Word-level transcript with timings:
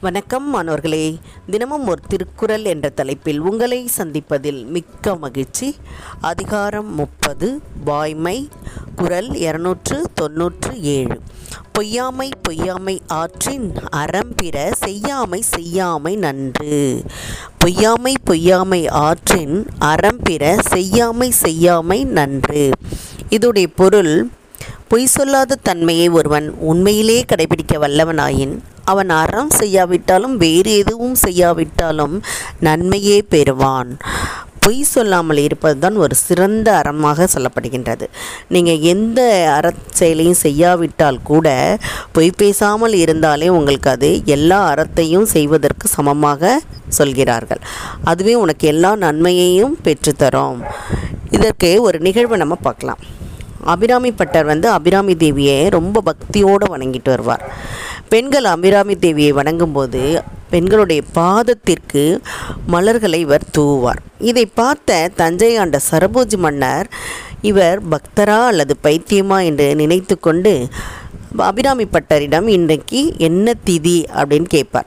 வணக்கம் 0.00 0.50
மாணவர்களே. 0.50 1.18
தினமும் 1.50 1.86
ஒரு 1.86 2.00
திருக்குறள் 2.08 2.64
என்ற 2.64 2.88
தலைப்பில் 2.88 3.38
உங்களை 3.38 3.88
சந்திப்பதில் 3.96 4.66
மிக்க 4.66 5.16
மகிழ்ச்சி. 5.16 5.76
அதிகாரம் 6.20 6.94
முப்பது 6.94 7.60
வாய்மை 7.84 8.48
குரல் 8.96 9.34
இருநூற்று 9.34 10.10
தொன்னூற்று 10.14 10.82
ஏழு. 10.82 11.20
பொய்யாமை 11.72 12.28
பொய்யாமை 12.42 13.02
ஆற்றின் 13.06 13.72
அறம்பிற 13.96 14.72
செய்யாமை 14.72 15.42
செய்யாமை 15.42 16.16
நன்று. 16.16 17.02
பொய்யாமை 17.58 18.14
பொய்யாமை 18.24 18.88
ஆற்றின் 18.88 19.66
அறம்பிற 19.80 20.60
செய்யாமை 20.60 21.30
செய்யாமை 21.30 22.04
நன்று. 22.04 22.70
இதோடைய 23.30 23.66
பொருள் 23.76 24.28
பொய் 24.88 25.06
சொல்லாத 25.06 25.58
தன்மையை 25.62 26.08
ஒருவன் 26.08 26.50
உண்மையிலே 26.50 27.24
கடைபிடிக்க 27.24 27.78
வல்லவனாயின் 27.78 28.58
அவன் 28.92 29.10
அறம் 29.22 29.52
செய்யாவிட்டாலும் 29.60 30.36
வேறு 30.44 30.72
எதுவும் 30.82 31.18
செய்யாவிட்டாலும் 31.26 32.16
நன்மையே 32.66 33.18
பெறுவான். 33.34 33.92
பொய் 34.64 34.80
சொல்லாமல் 34.92 35.40
இருப்பது 35.44 35.76
தான் 35.82 35.96
ஒரு 36.04 36.14
சிறந்த 36.24 36.68
அறமாக 36.80 37.26
சொல்லப்படுகின்றது. 37.34 38.06
நீங்கள் 38.54 38.82
எந்த 38.92 39.20
அற 39.54 39.66
செயலையும் 39.98 40.40
செய்யாவிட்டால் 40.42 41.18
கூட 41.30 41.48
பொய் 42.16 42.30
பேசாமல் 42.40 42.96
இருந்தாலே 43.04 43.48
உங்களுக்கு 43.58 43.90
அது 43.94 44.10
எல்லா 44.36 44.58
அறத்தையும் 44.72 45.26
செய்வதற்கு 45.34 45.88
சமமாக 45.96 46.52
சொல்கிறார்கள். 46.98 47.62
அதுவே 48.12 48.34
உனக்கு 48.42 48.66
எல்லா 48.74 48.90
நன்மையையும் 49.06 49.76
பெற்றுத்தரும். 49.86 50.60
இதற்கு 51.38 51.70
ஒரு 51.86 52.00
நிகழ்வை 52.08 52.38
நம்ம 52.44 52.58
பார்க்கலாம். 52.68 53.02
அபிராமி 53.72 54.10
பட்டர் 54.18 54.50
வந்து 54.50 54.68
அபிராமி 54.76 55.14
தேவியை 55.22 55.58
ரொம்ப 55.78 56.02
பக்தியோடு 56.06 56.66
வணங்கிட்டு 56.74 57.10
வருவார். 57.14 57.44
பெண்கள் 58.10 58.44
அபிராமி 58.44 58.94
தேவியை 58.94 59.32
வணங்கும்போது 59.32 60.22
பெண்களுடைய 60.50 61.02
பாதத்திற்கு 61.14 62.18
மலர்களை 62.66 63.20
இவர் 63.20 63.42
தூவார் 63.58 64.00
இதை 64.18 64.46
பார்த்த 64.46 65.10
தஞ்சை 65.16 65.56
ஆண்ட 65.56 65.80
சரபோஜி 65.90 66.36
மன்னர் 66.36 66.88
இவர் 67.42 67.80
பக்தரா 67.88 68.46
அல்லது 68.46 68.76
பைத்தியமா? 68.82 69.44
என்று 69.44 69.74
நினைத்து 69.74 70.18
கொண்டு 70.18 70.68
அபிராமி 71.36 71.84
பட்டரிடம் 71.84 72.48
இன்றைக்கு 72.48 73.14
என்ன 73.18 73.54
திதி? 73.66 73.98
அப்படின்னு 74.14 74.48
கேட்பார். 74.48 74.86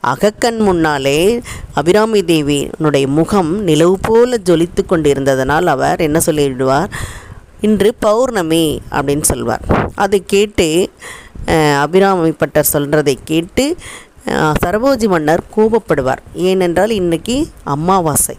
அகக்கண் 0.00 0.58
முன்னாலே 0.58 1.40
அபிராமி 1.72 2.20
தேவியினுடைய 2.20 3.06
முகம் 3.06 3.62
நிலவு 3.62 3.98
போல 4.02 4.38
ஜொலித்து 4.44 4.82
கொண்டிருந்ததனால் 4.88 5.66
அவர் 5.66 6.00
என்ன 6.00 6.20
சொல்லிவிடுவார் 6.26 6.90
இன்று 7.60 7.94
பௌர்ணமி 7.98 8.80
அப்படின்னு 8.90 9.22
சொல்வார். 9.22 9.62
அதை 9.94 10.22
கேட்டு 10.26 10.90
அபிராமிப்பட்டர் 11.46 12.72
சொல்கிறதை 12.72 13.14
கேட்டு 13.24 13.76
சரபோஜி 14.62 15.06
மன்னர் 15.08 15.42
கோபப்படுவார். 15.56 16.22
ஏனென்றால் 16.34 16.92
இன்றைக்கி 17.00 17.36
அமாவாசை. 17.64 18.36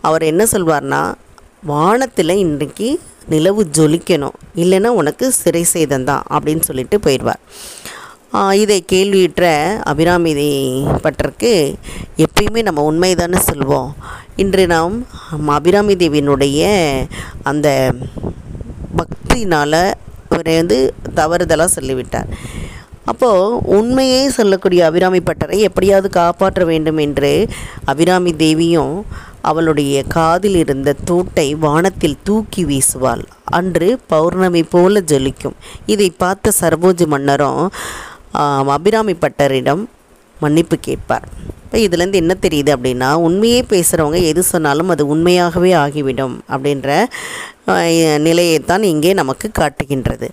அவர் 0.00 0.22
என்ன 0.22 0.42
சொல்வார்னா 0.52 1.00
வானத்தில் 1.70 2.40
இன்றைக்கி 2.46 2.88
நிலவு 3.28 3.62
ஜொலிக்கணும். 3.76 4.36
இல்லைன்னா 4.62 4.90
உனக்கு 5.00 5.32
சிறை 5.32 5.64
சேதம்தான் 5.72 6.22
அப்படின்னு 6.34 6.60
சொல்லிட்டு 6.60 6.98
போயிடுவார். 6.98 7.42
இதை 8.62 8.78
கேள்வியுற்ற 8.92 9.44
அபிராமி 9.90 10.32
பட்டருக்கு 11.04 11.52
எப்பயுமே 12.24 12.62
நம்ம 12.62 12.82
உண்மை 12.82 13.14
தானே 13.14 13.38
சொல்வோம். 13.50 13.90
இன்று 14.36 14.64
நாம் 14.66 14.94
அபிராமி 15.46 15.94
தேவியினுடைய 15.94 16.68
அந்த 17.42 17.68
பக்தினால் 18.98 19.82
அவரை 20.40 20.56
வந்து 20.60 20.76
தவறுதலாக 21.18 21.70
சொல்லிவிட்டார். 21.76 22.28
அப்போது 23.10 23.56
உண்மையே 23.76 24.20
சொல்லக்கூடிய 24.36 24.80
அபிராமி 24.88 25.20
பட்டரை 25.28 25.56
எப்படியாவது 25.68 26.08
காப்பாற்ற 26.16 26.64
வேண்டும் 26.70 27.00
என்று 27.04 27.32
அபிராமி 27.92 28.32
தேவியும் 28.42 28.94
அவளுடைய 29.50 30.02
காதில் 30.16 30.58
இருந்த 30.62 30.94
தூட்டை 31.08 31.46
வானத்தில் 31.64 32.18
தூக்கி 32.28 32.62
வீசுவாள். 32.70 33.24
அன்று 33.58 33.88
பௌர்ணமி 34.12 34.62
போல 34.74 35.02
ஜொலிக்கும். 35.12 35.56
இதை 35.94 36.08
பார்த்த 36.22 36.52
சர்வோஜி 36.60 37.08
மன்னரும் 37.14 37.62
அபிராமி 38.76 39.16
பட்டரிடம் 39.24 39.84
மன்னிப்பு 40.40 40.78
கேட்பார். 40.88 41.28
இப்போ 41.70 41.80
இதுலேருந்து 41.86 42.20
என்ன 42.20 42.34
தெரியுது 42.44 42.70
அப்படின்னா 42.74 43.08
உண்மையே 43.26 43.58
பேசுகிறவங்க 43.72 44.18
எது 44.30 44.42
சொன்னாலும் 44.52 44.88
அது 44.92 45.02
உண்மையாகவே 45.14 45.70
ஆகிவிடும் 45.82 46.34
அப்படின்ற 46.54 46.88
நிலையைத்தான் 48.24 48.84
இங்கே 48.88 49.10
நமக்கு 49.18 49.48
காட்டுகின்றது. 49.58 50.28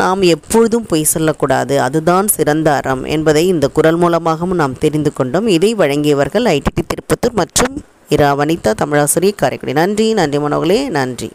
நாம் 0.00 0.22
எப்பொழுதும் 0.34 0.86
பொய் 0.90 1.02
சொல்லக்கூடாது 1.12 1.74
அதுதான் 1.86 2.28
சிறந்த 2.36 2.70
அறம் 2.78 3.02
என்பதை 3.16 3.42
இந்த 3.54 3.68
குரல் 3.78 4.00
மூலமாகவும் 4.04 4.60
நாம் 4.62 4.80
தெரிந்து 4.84 5.12
கொண்டோம். 5.18 5.50
இதை 5.56 5.70
வழங்கியவர்கள் 5.82 6.48
ஐடிடி 6.54 6.84
திருப்பத்தூர் 6.94 7.36
மற்றும் 7.42 7.76
இரா 8.16 8.30
வனிதா 8.40 8.72
தமிழாசிரியர் 8.82 9.40
காரைக்குடி. 9.42 9.74
நன்றி 9.82 10.08
நன்றி 10.20 10.40
மனோகளே 10.46 10.80
நன்றி. 10.98 11.30